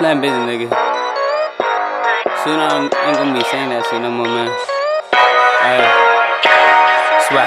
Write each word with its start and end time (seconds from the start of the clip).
Slam 0.00 0.22
busy, 0.22 0.32
nigga. 0.32 0.64
Soon 2.40 2.56
I 2.56 2.88
ain't 2.88 3.18
gonna 3.20 3.36
be 3.36 3.44
saying 3.52 3.68
that 3.68 3.84
shit 3.84 4.00
no 4.00 4.08
more, 4.08 4.24
man. 4.24 4.48
Alright. 5.60 5.92
Swag. 7.28 7.44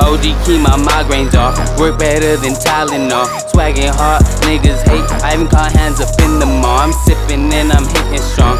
OG 0.00 0.24
keep 0.48 0.64
my 0.64 0.80
migraines 0.80 1.36
off. 1.36 1.60
Work 1.76 1.98
better 1.98 2.40
than 2.40 2.56
Tylenol. 2.56 3.28
Swagging 3.52 3.92
hard, 3.92 4.24
niggas 4.48 4.80
hate. 4.88 5.04
I 5.20 5.36
even 5.36 5.46
caught 5.52 5.76
hands 5.76 6.00
up 6.00 6.08
in 6.24 6.40
the 6.40 6.46
mall. 6.46 6.88
I'm 6.88 6.92
sipping 7.04 7.52
and 7.52 7.68
I'm 7.68 7.84
hitting 7.84 8.24
strong. 8.32 8.56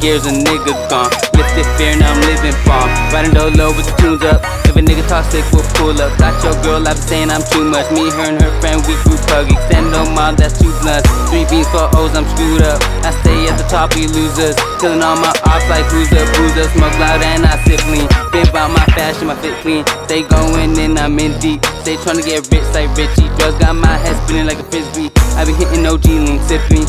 Gears, 0.00 0.24
a 0.24 0.32
nigga 0.32 0.72
gone. 0.88 1.12
Lifted 1.36 1.68
fear, 1.76 1.92
now 2.00 2.08
I'm 2.08 2.20
living 2.24 2.56
bomb. 2.64 2.88
Riding 3.12 3.36
low 3.36 3.68
with 3.76 3.84
the 3.84 3.92
tunes 4.00 4.24
up. 4.24 4.40
If 4.64 4.72
a 4.72 4.80
nigga 4.80 5.04
talk 5.04 5.28
sick, 5.28 5.44
we'll 5.52 5.60
pull 5.76 5.92
up. 6.00 6.16
Got 6.16 6.40
your 6.40 6.56
girl, 6.64 6.80
I've 6.88 6.96
been 6.96 7.04
saying 7.04 7.28
I'm 7.28 7.44
too 7.52 7.68
much. 7.68 7.84
Me, 7.92 8.08
her, 8.08 8.32
and 8.32 8.40
her 8.40 8.48
friend, 8.64 8.80
we 8.88 8.96
grew 9.04 9.20
pug. 9.28 9.52
Extend 9.52 9.92
no 9.92 10.08
mom, 10.08 10.40
that's 10.40 10.56
two 10.56 10.72
blunts. 10.80 11.04
Three 11.28 11.44
beans, 11.52 11.68
four 11.68 11.84
O's, 12.00 12.16
I'm 12.16 12.24
screwed 12.32 12.64
up. 12.64 12.80
I 13.04 13.12
stay 13.20 13.44
at 13.44 13.60
the 13.60 13.66
top, 13.68 13.92
we 13.92 14.08
losers. 14.08 14.56
Killing 14.80 15.04
all 15.04 15.20
my 15.20 15.36
ops 15.44 15.68
like 15.68 15.84
who's 15.92 16.08
the 16.08 16.24
boozer. 16.32 16.64
Smoke 16.72 16.96
loud 16.96 17.20
and 17.20 17.44
I 17.44 17.60
sip 17.68 17.84
lean. 17.92 18.08
Been 18.32 18.48
about 18.48 18.72
my 18.72 18.84
fashion, 18.96 19.28
my 19.28 19.36
fit 19.44 19.52
clean. 19.60 19.84
Stay 20.08 20.24
going 20.24 20.80
and 20.80 20.96
I'm 20.96 21.18
in 21.20 21.36
deep. 21.44 21.60
Stay 21.84 22.00
trying 22.00 22.16
to 22.16 22.24
get 22.24 22.48
rich 22.48 22.64
like 22.72 22.88
Richie. 22.96 23.28
Drugs 23.36 23.60
got 23.60 23.76
my 23.76 24.00
head 24.00 24.16
spinning 24.24 24.48
like 24.48 24.64
a 24.64 24.66
frisbee. 24.72 25.12
I 25.36 25.44
been 25.44 25.60
hitting 25.60 25.84
OG 25.84 26.08
lean, 26.08 26.40
sipping. 26.48 26.88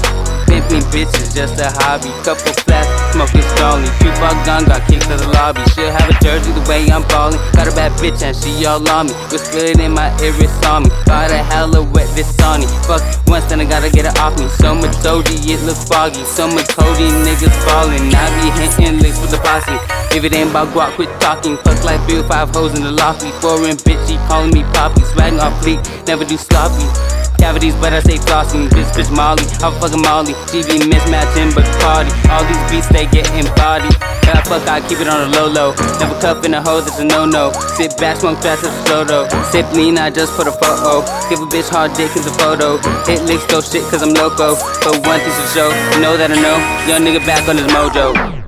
Pimping 0.51 0.83
bitches, 0.91 1.33
just 1.33 1.59
a 1.63 1.71
hobby. 1.79 2.11
Couple 2.27 2.51
flats, 2.67 2.91
smoking 3.11 3.43
stalling. 3.55 3.91
Tupac 3.99 4.35
gun 4.45 4.65
got 4.65 4.81
kicked 4.87 5.07
to 5.11 5.15
the 5.19 5.27
lobby. 5.35 5.61
She'll 5.75 5.91
have 5.91 6.09
a 6.09 6.15
jersey 6.23 6.51
the 6.51 6.63
way 6.67 6.87
I'm 6.89 7.03
ballin'. 7.07 7.39
Got 7.53 7.67
a 7.67 7.73
bad 7.75 7.91
bitch 7.99 8.23
and 8.23 8.35
she 8.35 8.65
all 8.65 8.81
on 8.89 9.07
me. 9.07 9.13
Whisper 9.31 9.59
it 9.59 9.79
in 9.79 9.91
my 9.93 10.09
ear, 10.23 10.33
it's 10.39 10.55
on 10.65 10.83
me. 10.83 10.89
Got 11.05 11.31
a 11.31 11.43
hella 11.43 11.83
wet, 11.83 12.09
this 12.15 12.31
Sony. 12.37 12.67
Fuck 12.87 13.03
once, 13.27 13.45
then 13.45 13.59
I 13.61 13.65
gotta 13.65 13.89
get 13.89 14.05
it 14.05 14.17
off 14.19 14.37
me. 14.39 14.47
So 14.59 14.73
much 14.73 14.95
Doji, 15.03 15.37
it 15.47 15.61
looks 15.63 15.83
foggy. 15.87 16.23
So 16.25 16.47
much 16.47 16.67
Cody, 16.73 17.07
niggas 17.27 17.55
fallin'. 17.67 18.13
I 18.15 18.25
be 18.39 18.47
hitting 18.59 18.99
licks 18.99 19.19
with 19.19 19.31
the 19.31 19.39
posse. 19.43 19.77
If 20.15 20.23
it 20.23 20.33
ain't 20.33 20.49
about 20.49 20.69
guap, 20.73 20.95
quit 20.95 21.09
talking. 21.19 21.57
Fuck 21.57 21.83
like 21.83 22.01
Bill, 22.07 22.23
five 22.23 22.49
hoes 22.49 22.75
in 22.75 22.83
the 22.83 22.91
lobby. 22.91 23.31
Foreign 23.41 23.77
bitch, 23.77 24.01
she 24.07 24.15
calling 24.27 24.51
me 24.53 24.63
poppy. 24.73 25.01
Swaggin' 25.01 25.39
off 25.39 25.53
fleek, 25.63 25.79
never 26.07 26.25
do 26.25 26.37
sloppy. 26.37 27.20
Cavities, 27.41 27.73
but 27.81 27.91
I 27.91 27.99
stay 28.05 28.21
flossing. 28.21 28.69
Bitch, 28.69 28.85
bitch, 28.93 29.09
Molly. 29.09 29.41
I'm 29.65 29.73
fucking 29.81 30.05
Molly. 30.05 30.37
TV 30.53 30.77
mismatching, 30.85 31.49
but 31.57 31.65
party. 31.81 32.13
All 32.29 32.45
these 32.45 32.61
beats, 32.69 32.87
they 32.93 33.09
getting 33.09 33.49
body. 33.57 33.89
Yeah, 34.29 34.45
fuck, 34.45 34.61
I 34.69 34.77
keep 34.85 35.01
it 35.01 35.09
on 35.09 35.25
the 35.25 35.29
low 35.33 35.49
low. 35.49 35.73
Never 35.97 36.13
cuff 36.21 36.45
in 36.45 36.53
a 36.53 36.61
hoe, 36.61 36.81
that's 36.81 36.99
a 36.99 37.05
no 37.05 37.25
no. 37.25 37.51
Sit 37.73 37.97
back, 37.97 38.17
smoke 38.17 38.37
fast, 38.45 38.61
that's 38.61 38.77
a 38.91 39.05
though. 39.05 39.27
Sip 39.49 39.65
lean, 39.73 39.97
I 39.97 40.11
just 40.11 40.37
put 40.37 40.45
a 40.45 40.51
photo. 40.51 41.01
Give 41.33 41.41
a 41.41 41.49
bitch 41.49 41.69
hard 41.69 41.93
dick, 41.97 42.11
cause 42.11 42.27
a 42.27 42.33
photo. 42.37 42.77
Hit 43.09 43.25
licks, 43.25 43.45
go 43.49 43.59
shit, 43.59 43.81
cause 43.89 44.03
I'm 44.03 44.13
loco. 44.13 44.53
But 44.85 45.01
one 45.01 45.19
thing's 45.19 45.33
for 45.33 45.47
sure, 45.49 45.73
you 45.97 45.99
know 46.05 46.15
that 46.21 46.29
I 46.29 46.37
know. 46.37 46.57
Young 46.85 47.01
nigga 47.01 47.25
back 47.25 47.49
on 47.49 47.57
his 47.57 47.65
mojo. 47.73 48.40